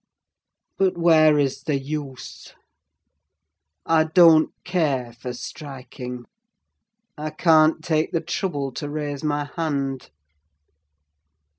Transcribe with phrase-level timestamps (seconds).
[0.79, 2.55] But where is the use?
[3.85, 6.25] I don't care for striking:
[7.19, 10.09] I can't take the trouble to raise my hand!